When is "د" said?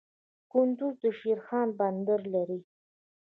1.03-1.05